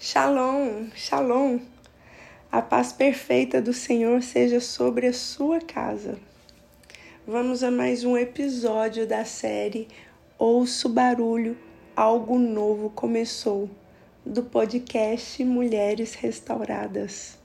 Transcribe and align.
Shalom, 0.00 0.90
shalom. 0.94 1.58
A 2.52 2.62
paz 2.62 2.92
perfeita 2.92 3.60
do 3.60 3.72
Senhor 3.72 4.22
seja 4.22 4.60
sobre 4.60 5.08
a 5.08 5.12
sua 5.12 5.58
casa. 5.58 6.16
Vamos 7.26 7.64
a 7.64 7.70
mais 7.72 8.04
um 8.04 8.16
episódio 8.16 9.08
da 9.08 9.24
série 9.24 9.88
Ouço 10.38 10.88
Barulho, 10.88 11.58
Algo 11.96 12.38
Novo 12.38 12.90
Começou, 12.90 13.68
do 14.24 14.44
podcast 14.44 15.42
Mulheres 15.42 16.14
Restauradas. 16.14 17.36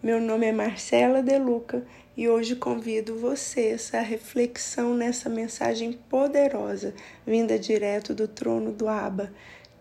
Meu 0.00 0.20
nome 0.20 0.46
é 0.46 0.52
Marcela 0.52 1.20
Deluca 1.20 1.84
e 2.16 2.28
hoje 2.28 2.54
convido 2.54 3.18
vocês 3.18 3.92
à 3.92 4.00
reflexão 4.02 4.94
nessa 4.94 5.28
mensagem 5.28 5.94
poderosa 6.08 6.94
vinda 7.26 7.58
direto 7.58 8.14
do 8.14 8.28
trono 8.28 8.70
do 8.70 8.86
Abba, 8.86 9.32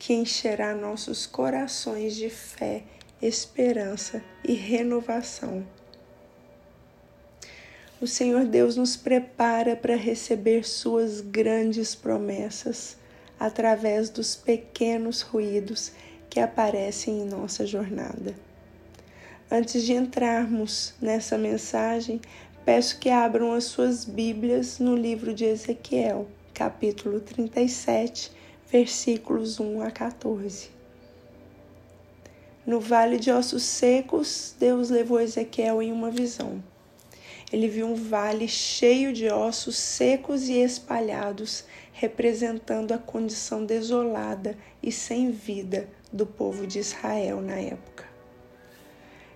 que 0.06 0.14
encherá 0.14 0.76
nossos 0.76 1.26
corações 1.26 2.16
de 2.16 2.30
fé, 2.30 2.84
esperança 3.20 4.22
e 4.44 4.54
renovação. 4.54 5.66
O 8.00 8.06
Senhor 8.06 8.46
Deus 8.46 8.78
nos 8.78 8.96
prepara 8.96 9.76
para 9.76 9.96
receber 9.96 10.64
Suas 10.64 11.22
grandes 11.22 11.96
promessas 11.96 12.98
através 13.40 14.12
dos 14.12 14.36
pequenos 14.36 15.22
ruídos 15.22 15.92
que 16.30 16.40
aparecem 16.40 17.22
em 17.22 17.26
nossa 17.26 17.66
jornada. 17.66 18.36
Antes 19.50 19.82
de 19.82 19.94
entrarmos 19.94 20.94
nessa 21.02 21.36
mensagem, 21.36 22.22
peço 22.64 23.00
que 23.00 23.10
abram 23.10 23.54
as 23.54 23.64
suas 23.64 24.06
Bíblias 24.06 24.78
no 24.78 24.96
livro 24.96 25.34
de 25.34 25.46
Ezequiel, 25.46 26.28
capítulo 26.54 27.20
37, 27.22 28.35
versículos 28.78 29.58
1 29.58 29.84
a 29.84 29.90
14. 29.90 30.70
No 32.68 32.82
vale 32.82 33.18
de 33.18 33.32
ossos 33.32 33.64
secos, 33.64 34.54
Deus 34.60 34.90
levou 34.90 35.22
Ezequiel 35.22 35.82
em 35.82 35.94
uma 35.94 36.12
visão. 36.12 36.62
Ele 37.54 37.70
viu 37.70 37.88
um 37.88 37.96
vale 37.96 38.50
cheio 38.50 39.14
de 39.14 39.30
ossos 39.30 39.78
secos 39.78 40.50
e 40.50 40.56
espalhados, 40.56 41.64
representando 41.94 42.92
a 42.92 42.98
condição 42.98 43.64
desolada 43.64 44.58
e 44.84 44.92
sem 44.92 45.32
vida 45.32 45.88
do 46.12 46.26
povo 46.26 46.68
de 46.68 46.80
Israel 46.80 47.40
na 47.40 47.56
época. 47.56 48.04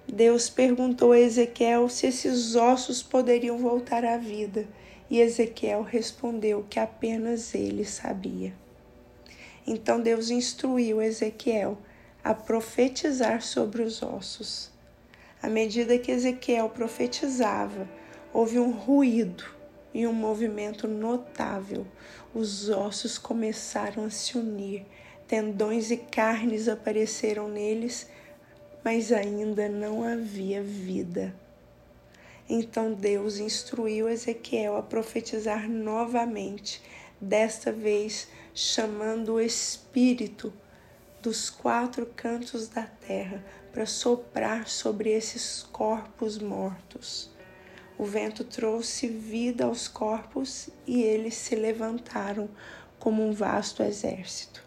Deus 0.05 0.49
perguntou 0.49 1.13
a 1.13 1.19
Ezequiel 1.19 1.87
se 1.87 2.07
esses 2.07 2.57
ossos 2.57 3.01
poderiam 3.01 3.57
voltar 3.57 4.03
à 4.03 4.17
vida, 4.17 4.67
e 5.09 5.21
Ezequiel 5.21 5.81
respondeu 5.81 6.65
que 6.69 6.77
apenas 6.77 7.55
ele 7.55 7.85
sabia. 7.85 8.53
Então 9.69 10.01
Deus 10.01 10.31
instruiu 10.31 10.99
Ezequiel 10.99 11.77
a 12.23 12.33
profetizar 12.33 13.43
sobre 13.43 13.83
os 13.83 14.01
ossos. 14.01 14.71
À 15.41 15.47
medida 15.47 15.99
que 15.99 16.11
Ezequiel 16.11 16.69
profetizava, 16.69 17.87
houve 18.33 18.57
um 18.57 18.71
ruído 18.71 19.45
e 19.93 20.07
um 20.07 20.13
movimento 20.13 20.87
notável. 20.87 21.85
Os 22.33 22.67
ossos 22.67 23.19
começaram 23.19 24.05
a 24.05 24.09
se 24.09 24.39
unir, 24.39 24.87
tendões 25.27 25.91
e 25.91 25.97
carnes 25.97 26.67
apareceram 26.67 27.47
neles 27.47 28.07
mas 28.83 29.11
ainda 29.11 29.67
não 29.67 30.03
havia 30.03 30.63
vida. 30.63 31.35
Então 32.49 32.93
Deus 32.93 33.37
instruiu 33.37 34.09
Ezequiel 34.09 34.77
a 34.77 34.81
profetizar 34.81 35.69
novamente, 35.69 36.81
desta 37.21 37.71
vez 37.71 38.27
chamando 38.61 39.35
o 39.35 39.39
Espírito 39.39 40.52
dos 41.21 41.49
quatro 41.49 42.05
cantos 42.05 42.67
da 42.67 42.83
terra 42.83 43.41
para 43.71 43.85
soprar 43.85 44.67
sobre 44.67 45.11
esses 45.11 45.63
corpos 45.71 46.38
mortos. 46.38 47.31
O 47.97 48.03
vento 48.03 48.43
trouxe 48.43 49.07
vida 49.07 49.64
aos 49.64 49.87
corpos 49.87 50.70
e 50.86 51.02
eles 51.02 51.36
se 51.36 51.55
levantaram 51.55 52.49
como 52.99 53.25
um 53.25 53.31
vasto 53.31 53.81
exército. 53.81 54.61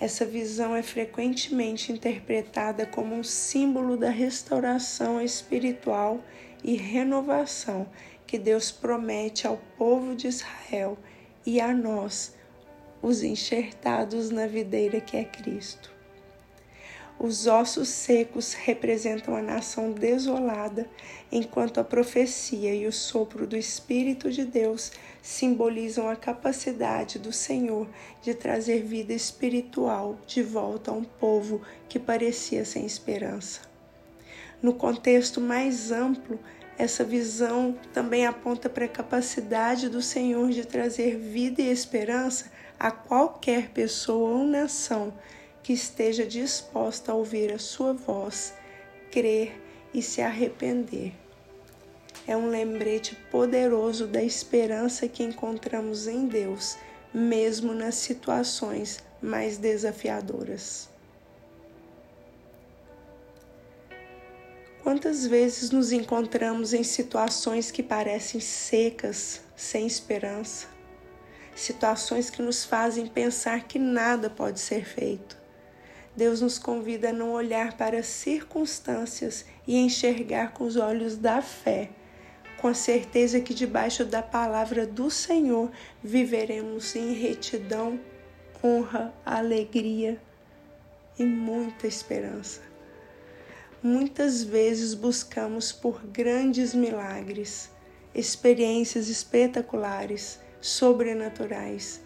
Essa 0.00 0.24
visão 0.24 0.74
é 0.74 0.82
frequentemente 0.82 1.92
interpretada 1.92 2.86
como 2.86 3.14
um 3.14 3.22
símbolo 3.22 3.98
da 3.98 4.08
restauração 4.08 5.20
espiritual 5.20 6.24
e 6.64 6.76
renovação 6.76 7.86
que 8.26 8.38
Deus 8.38 8.72
promete 8.72 9.46
ao 9.46 9.58
povo 9.76 10.16
de 10.16 10.28
Israel 10.28 10.96
e 11.44 11.60
a 11.60 11.74
nós, 11.74 12.34
os 13.02 13.22
enxertados 13.24 14.30
na 14.30 14.46
videira 14.46 15.00
que 15.00 15.16
é 15.16 15.24
Cristo. 15.24 15.90
Os 17.18 17.46
ossos 17.46 17.88
secos 17.88 18.54
representam 18.54 19.36
a 19.36 19.42
nação 19.42 19.92
desolada, 19.92 20.88
enquanto 21.30 21.78
a 21.78 21.84
profecia 21.84 22.74
e 22.74 22.86
o 22.86 22.92
sopro 22.92 23.46
do 23.46 23.56
Espírito 23.56 24.30
de 24.30 24.44
Deus 24.44 24.92
simbolizam 25.22 26.08
a 26.08 26.16
capacidade 26.16 27.18
do 27.18 27.32
Senhor 27.32 27.88
de 28.22 28.34
trazer 28.34 28.82
vida 28.82 29.12
espiritual 29.12 30.18
de 30.26 30.42
volta 30.42 30.90
a 30.90 30.94
um 30.94 31.04
povo 31.04 31.60
que 31.88 31.98
parecia 31.98 32.64
sem 32.64 32.84
esperança. 32.84 33.60
No 34.60 34.74
contexto 34.74 35.40
mais 35.40 35.92
amplo, 35.92 36.40
essa 36.78 37.04
visão 37.04 37.76
também 37.92 38.26
aponta 38.26 38.68
para 38.68 38.86
a 38.86 38.88
capacidade 38.88 39.88
do 39.88 40.02
Senhor 40.02 40.50
de 40.50 40.64
trazer 40.64 41.16
vida 41.18 41.60
e 41.62 41.70
esperança 41.70 42.50
a 42.82 42.90
qualquer 42.90 43.68
pessoa 43.68 44.38
ou 44.38 44.44
nação 44.44 45.14
que 45.62 45.72
esteja 45.72 46.26
disposta 46.26 47.12
a 47.12 47.14
ouvir 47.14 47.52
a 47.52 47.58
sua 47.58 47.92
voz, 47.92 48.54
crer 49.12 49.52
e 49.94 50.02
se 50.02 50.20
arrepender. 50.20 51.12
É 52.26 52.36
um 52.36 52.48
lembrete 52.48 53.14
poderoso 53.30 54.08
da 54.08 54.20
esperança 54.20 55.06
que 55.06 55.22
encontramos 55.22 56.08
em 56.08 56.26
Deus, 56.26 56.76
mesmo 57.14 57.72
nas 57.72 57.94
situações 57.94 58.98
mais 59.22 59.58
desafiadoras. 59.58 60.88
Quantas 64.82 65.24
vezes 65.24 65.70
nos 65.70 65.92
encontramos 65.92 66.74
em 66.74 66.82
situações 66.82 67.70
que 67.70 67.80
parecem 67.80 68.40
secas, 68.40 69.40
sem 69.54 69.86
esperança? 69.86 70.71
Situações 71.54 72.30
que 72.30 72.40
nos 72.40 72.64
fazem 72.64 73.06
pensar 73.06 73.64
que 73.64 73.78
nada 73.78 74.30
pode 74.30 74.58
ser 74.58 74.84
feito. 74.84 75.36
Deus 76.16 76.40
nos 76.40 76.58
convida 76.58 77.10
a 77.10 77.12
não 77.12 77.32
olhar 77.32 77.76
para 77.76 77.98
as 77.98 78.06
circunstâncias 78.06 79.46
e 79.66 79.78
enxergar 79.78 80.52
com 80.52 80.64
os 80.64 80.76
olhos 80.76 81.16
da 81.16 81.40
fé, 81.40 81.90
com 82.58 82.68
a 82.68 82.74
certeza 82.74 83.40
que 83.40 83.54
debaixo 83.54 84.04
da 84.04 84.22
palavra 84.22 84.86
do 84.86 85.10
Senhor 85.10 85.70
viveremos 86.02 86.94
em 86.94 87.14
retidão, 87.14 87.98
honra, 88.62 89.12
alegria 89.24 90.20
e 91.18 91.24
muita 91.24 91.86
esperança. 91.86 92.60
Muitas 93.82 94.44
vezes 94.44 94.94
buscamos 94.94 95.72
por 95.72 96.06
grandes 96.06 96.72
milagres, 96.72 97.70
experiências 98.14 99.08
espetaculares, 99.08 100.38
sobrenaturais 100.62 102.00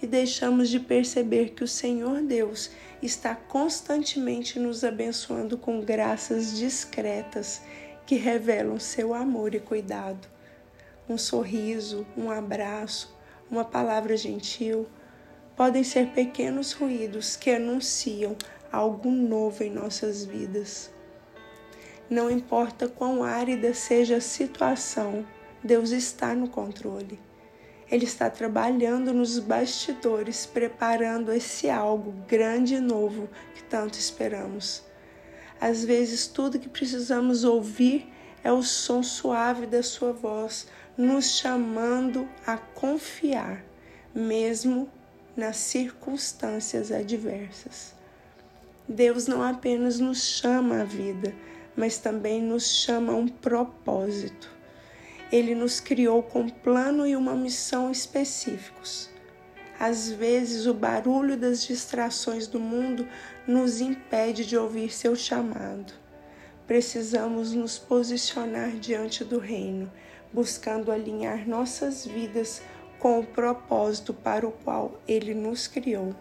e 0.00 0.06
deixamos 0.06 0.68
de 0.68 0.80
perceber 0.80 1.50
que 1.50 1.64
o 1.64 1.68
Senhor 1.68 2.22
Deus 2.22 2.70
está 3.02 3.34
constantemente 3.34 4.58
nos 4.58 4.84
abençoando 4.84 5.58
com 5.58 5.80
graças 5.80 6.56
discretas 6.56 7.60
que 8.06 8.14
revelam 8.14 8.78
seu 8.78 9.12
amor 9.12 9.54
e 9.54 9.60
cuidado. 9.60 10.28
Um 11.08 11.18
sorriso, 11.18 12.06
um 12.16 12.30
abraço, 12.30 13.14
uma 13.50 13.64
palavra 13.64 14.16
gentil 14.16 14.86
podem 15.56 15.82
ser 15.82 16.08
pequenos 16.08 16.72
ruídos 16.72 17.34
que 17.34 17.50
anunciam 17.50 18.36
algo 18.70 19.10
novo 19.10 19.64
em 19.64 19.70
nossas 19.70 20.24
vidas. 20.24 20.90
Não 22.08 22.30
importa 22.30 22.88
quão 22.88 23.24
árida 23.24 23.74
seja 23.74 24.18
a 24.18 24.20
situação, 24.20 25.26
Deus 25.64 25.90
está 25.90 26.34
no 26.34 26.48
controle. 26.48 27.25
Ele 27.90 28.04
está 28.04 28.28
trabalhando 28.28 29.12
nos 29.12 29.38
bastidores, 29.38 30.44
preparando 30.44 31.32
esse 31.32 31.70
algo 31.70 32.12
grande 32.26 32.74
e 32.74 32.80
novo 32.80 33.28
que 33.54 33.62
tanto 33.62 33.98
esperamos. 33.98 34.82
Às 35.60 35.84
vezes, 35.84 36.26
tudo 36.26 36.58
que 36.58 36.68
precisamos 36.68 37.44
ouvir 37.44 38.12
é 38.42 38.52
o 38.52 38.62
som 38.62 39.02
suave 39.02 39.66
da 39.66 39.82
Sua 39.82 40.12
voz, 40.12 40.66
nos 40.96 41.38
chamando 41.38 42.28
a 42.46 42.56
confiar, 42.56 43.64
mesmo 44.14 44.90
nas 45.36 45.56
circunstâncias 45.56 46.90
adversas. 46.90 47.94
Deus 48.88 49.26
não 49.26 49.42
apenas 49.42 50.00
nos 50.00 50.22
chama 50.22 50.80
à 50.80 50.84
vida, 50.84 51.34
mas 51.76 51.98
também 51.98 52.42
nos 52.42 52.64
chama 52.64 53.12
a 53.12 53.16
um 53.16 53.28
propósito. 53.28 54.55
Ele 55.30 55.54
nos 55.54 55.80
criou 55.80 56.22
com 56.22 56.48
plano 56.48 57.06
e 57.06 57.16
uma 57.16 57.34
missão 57.34 57.90
específicos. 57.90 59.10
Às 59.78 60.10
vezes, 60.10 60.66
o 60.66 60.72
barulho 60.72 61.36
das 61.36 61.66
distrações 61.66 62.46
do 62.46 62.58
mundo 62.58 63.06
nos 63.46 63.80
impede 63.80 64.46
de 64.46 64.56
ouvir 64.56 64.90
seu 64.90 65.14
chamado. 65.14 65.92
Precisamos 66.66 67.52
nos 67.52 67.78
posicionar 67.78 68.70
diante 68.72 69.22
do 69.22 69.38
Reino, 69.38 69.92
buscando 70.32 70.90
alinhar 70.90 71.46
nossas 71.46 72.06
vidas 72.06 72.62
com 72.98 73.20
o 73.20 73.26
propósito 73.26 74.14
para 74.14 74.46
o 74.46 74.52
qual 74.52 75.00
Ele 75.06 75.34
nos 75.34 75.66
criou. 75.66 76.14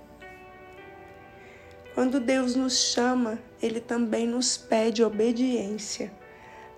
Quando 1.93 2.19
Deus 2.19 2.55
nos 2.55 2.77
chama, 2.91 3.39
Ele 3.61 3.79
também 3.79 4.27
nos 4.27 4.57
pede 4.57 5.01
obediência. 5.01 6.11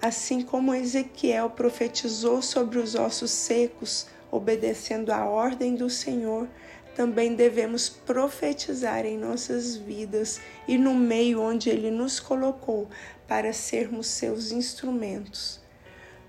Assim 0.02 0.42
como 0.42 0.76
Ezequiel 0.76 1.50
profetizou 1.50 2.42
sobre 2.42 2.78
os 2.78 2.94
ossos 2.94 3.32
secos, 3.32 4.06
obedecendo 4.32 5.12
à 5.12 5.26
ordem 5.26 5.76
do 5.76 5.90
Senhor, 5.90 6.48
também 6.96 7.36
devemos 7.36 7.90
profetizar 7.90 9.06
em 9.06 9.18
nossas 9.18 9.76
vidas 9.76 10.40
e 10.68 10.78
no 10.78 10.94
meio 10.94 11.42
onde 11.42 11.70
Ele 11.70 11.90
nos 11.90 12.20
colocou 12.20 12.88
para 13.28 13.54
sermos 13.54 14.08
seus 14.08 14.52
instrumentos. 14.52 15.60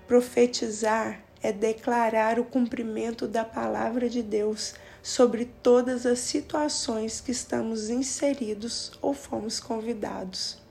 Profetizar 0.07 1.21
é 1.41 1.51
declarar 1.51 2.39
o 2.39 2.43
cumprimento 2.43 3.27
da 3.27 3.45
palavra 3.45 4.09
de 4.09 4.21
Deus 4.21 4.73
sobre 5.01 5.45
todas 5.45 6.05
as 6.05 6.19
situações 6.19 7.21
que 7.21 7.31
estamos 7.31 7.89
inseridos 7.89 8.91
ou 9.01 9.13
fomos 9.13 9.59
convidados. 9.59 10.61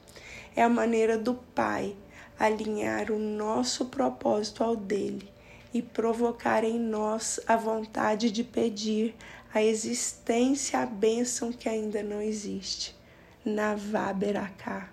É 0.55 0.63
a 0.63 0.69
maneira 0.69 1.17
do 1.17 1.35
Pai 1.35 1.97
alinhar 2.39 3.11
o 3.11 3.19
nosso 3.19 3.87
propósito 3.87 4.63
ao 4.63 4.77
dele 4.77 5.29
e 5.73 5.83
provocar 5.83 6.65
em 6.65 6.79
nós 6.79 7.41
a 7.47 7.57
vontade 7.57 8.31
de 8.31 8.45
pedir 8.45 9.15
a 9.53 9.63
existência, 9.63 10.79
a 10.79 10.87
bênção 10.87 11.53
que 11.53 11.69
ainda 11.69 12.03
não 12.03 12.21
existe. 12.21 12.97
Navaberaká. 13.45 14.91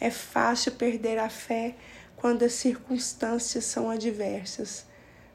É 0.00 0.10
fácil 0.10 0.72
perder 0.72 1.18
a 1.18 1.28
fé 1.28 1.74
quando 2.16 2.42
as 2.42 2.52
circunstâncias 2.52 3.64
são 3.64 3.90
adversas, 3.90 4.86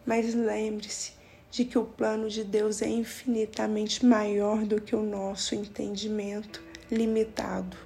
mas 0.06 0.34
lembre-se 0.34 1.14
de 1.52 1.66
que 1.66 1.78
o 1.78 1.86
plano 1.86 2.30
de 2.30 2.44
Deus 2.44 2.82
é 2.82 2.88
infinitamente 2.88 4.06
maior 4.06 4.64
do 4.66 4.80
que 4.80 4.96
o 4.96 5.02
nosso 5.02 5.56
entendimento 5.56 6.64
limitado. 6.92 7.78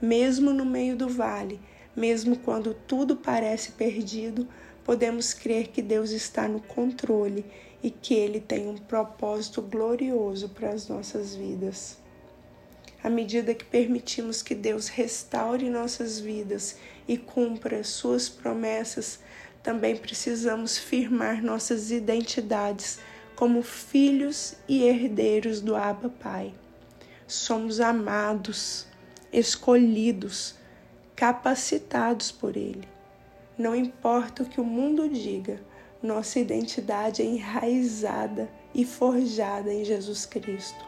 Mesmo 0.00 0.52
no 0.52 0.64
meio 0.64 0.96
do 0.96 1.08
vale, 1.08 1.60
mesmo 1.96 2.38
quando 2.38 2.74
tudo 2.74 3.16
parece 3.16 3.72
perdido, 3.72 4.48
podemos 4.84 5.32
crer 5.32 5.68
que 5.68 5.80
Deus 5.80 6.10
está 6.10 6.46
no 6.48 6.60
controle 6.60 7.44
e 7.82 7.90
que 7.90 8.14
Ele 8.14 8.40
tem 8.40 8.68
um 8.68 8.76
propósito 8.76 9.62
glorioso 9.62 10.48
para 10.48 10.70
as 10.70 10.88
nossas 10.88 11.34
vidas. 11.34 11.98
À 13.02 13.10
medida 13.10 13.54
que 13.54 13.64
permitimos 13.64 14.42
que 14.42 14.54
Deus 14.54 14.88
restaure 14.88 15.68
nossas 15.68 16.18
vidas 16.18 16.76
e 17.06 17.18
cumpra 17.18 17.84
Suas 17.84 18.28
promessas, 18.28 19.18
também 19.62 19.96
precisamos 19.96 20.78
firmar 20.78 21.42
nossas 21.42 21.90
identidades 21.90 22.98
como 23.36 23.62
filhos 23.62 24.54
e 24.68 24.84
herdeiros 24.84 25.60
do 25.60 25.74
Abba 25.74 26.08
Pai. 26.08 26.54
Somos 27.26 27.80
amados, 27.80 28.86
escolhidos, 29.32 30.54
capacitados 31.16 32.32
por 32.32 32.56
Ele. 32.56 32.88
Não 33.56 33.74
importa 33.74 34.42
o 34.42 34.46
que 34.46 34.60
o 34.60 34.64
mundo 34.64 35.08
diga, 35.08 35.60
nossa 36.02 36.40
identidade 36.40 37.22
é 37.22 37.24
enraizada 37.24 38.50
e 38.74 38.84
forjada 38.84 39.72
em 39.72 39.84
Jesus 39.84 40.26
Cristo. 40.26 40.84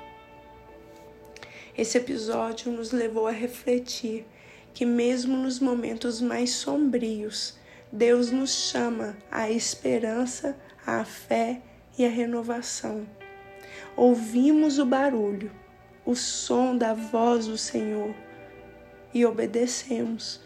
Esse 1.79 1.99
episódio 1.99 2.73
nos 2.73 2.91
levou 2.91 3.27
a 3.27 3.31
refletir 3.31 4.27
que, 4.75 4.85
mesmo 4.85 5.37
nos 5.37 5.61
momentos 5.61 6.21
mais 6.21 6.51
sombrios, 6.51 7.57
Deus 7.93 8.31
nos 8.31 8.51
chama 8.51 9.17
à 9.31 9.51
esperança, 9.51 10.57
à 10.85 11.05
fé 11.05 11.63
e 11.97 12.05
à 12.05 12.09
renovação. 12.09 13.07
Ouvimos 13.97 14.79
o 14.79 14.85
barulho, 14.85 15.53
o 16.05 16.15
som 16.15 16.77
da 16.77 16.93
voz 16.95 17.47
do 17.47 17.57
Senhor 17.57 18.15
e 19.17 19.25
obedecemos. 19.25 20.43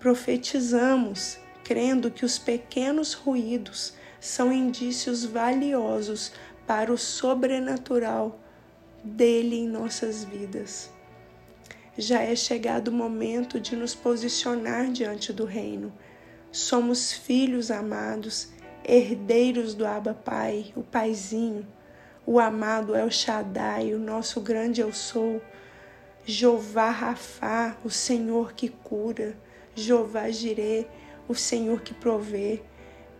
Profetizamos, 0.00 1.38
crendo 1.62 2.10
que 2.10 2.24
os 2.24 2.40
pequenos 2.40 3.14
ruídos 3.14 3.94
são 4.18 4.52
indícios 4.52 5.24
valiosos 5.24 6.32
para 6.66 6.92
o 6.92 6.98
sobrenatural 6.98 8.40
dele 9.04 9.60
em 9.60 9.68
nossas 9.68 10.24
vidas. 10.24 10.90
Já 11.96 12.20
é 12.20 12.34
chegado 12.34 12.88
o 12.88 12.92
momento 12.92 13.60
de 13.60 13.76
nos 13.76 13.94
posicionar 13.94 14.90
diante 14.90 15.32
do 15.32 15.44
Reino. 15.44 15.92
Somos 16.50 17.12
filhos 17.12 17.70
amados, 17.70 18.48
herdeiros 18.84 19.72
do 19.72 19.86
Abba 19.86 20.14
Pai, 20.14 20.72
o 20.74 20.82
Paizinho, 20.82 21.64
o 22.26 22.40
amado 22.40 22.96
El 22.96 23.08
Shaddai, 23.08 23.94
o 23.94 24.00
nosso 24.00 24.40
grande 24.40 24.80
Eu 24.80 24.92
Sou, 24.92 25.40
Jeová 26.24 26.90
Rafá, 26.90 27.76
o 27.84 27.90
Senhor 27.90 28.52
que 28.52 28.68
cura, 28.68 29.36
Jeová 29.74 30.30
Jireh, 30.30 30.86
o 31.26 31.34
Senhor 31.34 31.80
que 31.80 31.94
provê, 31.94 32.62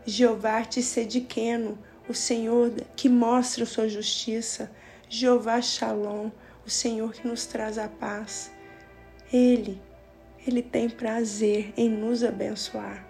Jeová 0.05 0.63
Tsediqueno, 0.63 1.79
o 2.09 2.15
Senhor 2.15 2.73
que 2.95 3.09
mostra 3.09 3.65
sua 3.65 3.89
justiça, 3.89 4.71
Jeová 5.09 5.61
Shalom, 5.61 6.31
o 6.67 6.71
Senhor 6.71 7.13
que 7.13 7.27
nos 7.27 7.47
traz 7.47 7.79
a 7.79 7.89
paz. 7.89 8.51
Ele, 9.33 9.81
Ele 10.47 10.63
tem 10.63 10.89
prazer 10.89 11.73
em 11.77 11.89
nos 11.89 12.23
abençoar. 12.23 13.07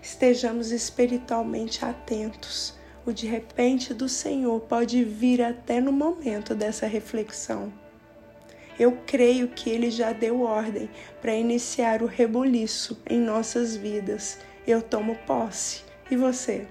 Estejamos 0.00 0.70
espiritualmente 0.70 1.84
atentos. 1.84 2.74
O 3.04 3.12
de 3.12 3.26
repente 3.26 3.92
do 3.92 4.08
Senhor 4.08 4.60
pode 4.60 5.04
vir 5.04 5.42
até 5.42 5.80
no 5.80 5.92
momento 5.92 6.54
dessa 6.54 6.86
reflexão. 6.86 7.72
Eu 8.78 8.98
creio 9.06 9.48
que 9.48 9.70
Ele 9.70 9.90
já 9.90 10.12
deu 10.12 10.42
ordem 10.42 10.90
para 11.20 11.34
iniciar 11.34 12.02
o 12.02 12.06
rebuliço 12.06 13.00
em 13.08 13.18
nossas 13.18 13.76
vidas. 13.76 14.38
Eu 14.66 14.82
tomo 14.82 15.16
posse. 15.26 15.82
E 16.10 16.16
você? 16.16 16.66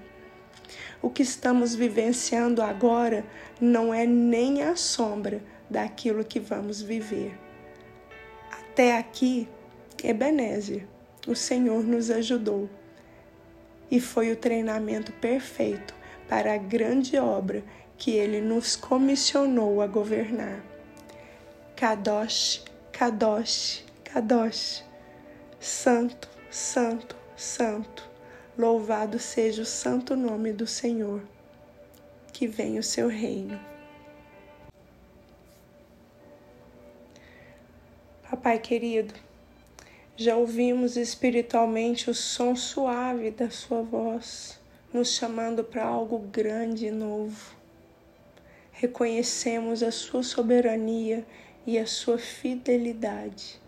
O 1.02 1.10
que 1.10 1.22
estamos 1.22 1.74
vivenciando 1.74 2.62
agora 2.62 3.24
não 3.60 3.92
é 3.92 4.06
nem 4.06 4.62
a 4.62 4.76
sombra 4.76 5.42
daquilo 5.68 6.24
que 6.24 6.40
vamos 6.40 6.80
viver. 6.80 7.36
Até 8.50 8.96
aqui, 8.96 9.48
Ebenezer, 10.02 10.86
o 11.26 11.34
Senhor 11.34 11.82
nos 11.82 12.10
ajudou 12.10 12.68
e 13.90 14.00
foi 14.00 14.30
o 14.32 14.36
treinamento 14.36 15.12
perfeito 15.12 15.94
para 16.28 16.54
a 16.54 16.58
grande 16.58 17.16
obra 17.18 17.64
que 17.96 18.12
Ele 18.12 18.40
nos 18.40 18.76
comissionou 18.76 19.80
a 19.80 19.86
governar. 19.86 20.75
Kadosh, 21.76 22.62
Kadosh, 22.90 23.82
Kadosh. 24.02 24.82
Santo, 25.60 26.26
Santo, 26.50 27.14
Santo. 27.36 28.08
Louvado 28.56 29.18
seja 29.18 29.60
o 29.60 29.66
santo 29.66 30.16
nome 30.16 30.54
do 30.54 30.66
Senhor. 30.66 31.22
Que 32.32 32.46
venha 32.46 32.80
o 32.80 32.82
seu 32.82 33.08
reino. 33.08 33.60
Papai 38.30 38.58
querido, 38.58 39.12
já 40.16 40.34
ouvimos 40.34 40.96
espiritualmente 40.96 42.08
o 42.08 42.14
som 42.14 42.56
suave 42.56 43.30
da 43.30 43.50
Sua 43.50 43.82
voz, 43.82 44.58
nos 44.94 45.12
chamando 45.12 45.62
para 45.62 45.84
algo 45.84 46.18
grande 46.20 46.86
e 46.86 46.90
novo. 46.90 47.54
Reconhecemos 48.72 49.82
a 49.82 49.90
Sua 49.90 50.22
soberania 50.22 51.26
e 51.66 51.78
a 51.78 51.86
sua 51.86 52.16
fidelidade, 52.16 53.60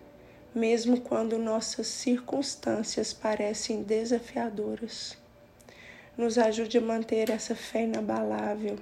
mesmo 0.54 1.00
quando 1.00 1.36
nossas 1.36 1.88
circunstâncias 1.88 3.12
parecem 3.12 3.82
desafiadoras. 3.82 5.18
Nos 6.16 6.38
ajude 6.38 6.78
a 6.78 6.80
manter 6.80 7.28
essa 7.28 7.56
fé 7.56 7.82
inabalável, 7.82 8.78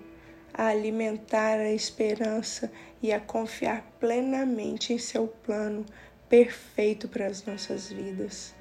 a 0.52 0.66
alimentar 0.66 1.58
a 1.58 1.72
esperança 1.72 2.70
e 3.02 3.10
a 3.12 3.18
confiar 3.18 3.82
plenamente 3.98 4.92
em 4.92 4.98
seu 4.98 5.26
plano 5.26 5.84
perfeito 6.28 7.08
para 7.08 7.26
as 7.26 7.44
nossas 7.44 7.90
vidas. 7.90 8.54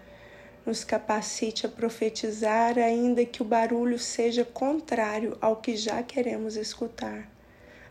Nos 0.66 0.84
capacite 0.84 1.66
a 1.66 1.70
profetizar, 1.70 2.78
ainda 2.78 3.26
que 3.26 3.42
o 3.42 3.46
barulho 3.46 4.00
seja 4.00 4.44
contrário 4.46 5.38
ao 5.42 5.58
que 5.58 5.76
já 5.76 6.02
queremos 6.02 6.56
escutar 6.56 7.35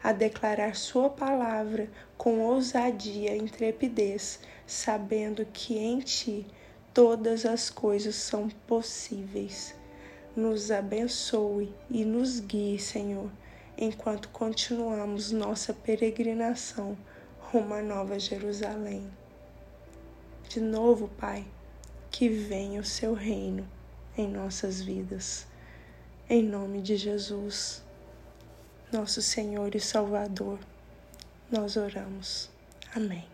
a 0.04 0.12
declarar 0.12 0.76
Sua 0.76 1.08
palavra 1.08 1.88
com 2.18 2.40
ousadia 2.40 3.34
e 3.34 3.38
intrepidez, 3.38 4.38
sabendo 4.66 5.46
que 5.46 5.78
em 5.78 6.00
Ti 6.00 6.46
todas 6.92 7.46
as 7.46 7.70
coisas 7.70 8.14
são 8.14 8.50
possíveis. 8.66 9.74
Nos 10.36 10.70
abençoe 10.70 11.74
e 11.90 12.04
nos 12.04 12.38
guie, 12.38 12.78
Senhor. 12.78 13.30
enquanto 13.76 14.28
continuamos 14.28 15.32
nossa 15.32 15.72
peregrinação 15.72 16.96
rumo 17.40 17.74
à 17.74 17.82
Nova 17.82 18.18
Jerusalém. 18.20 19.10
De 20.48 20.60
novo, 20.60 21.08
Pai, 21.18 21.44
que 22.10 22.28
venha 22.28 22.80
o 22.80 22.84
seu 22.84 23.14
reino 23.14 23.66
em 24.16 24.28
nossas 24.28 24.80
vidas. 24.80 25.46
Em 26.28 26.42
nome 26.42 26.80
de 26.80 26.96
Jesus, 26.96 27.83
nosso 28.94 29.20
Senhor 29.20 29.74
e 29.74 29.80
Salvador, 29.80 30.60
nós 31.50 31.76
oramos. 31.76 32.48
Amém. 32.94 33.33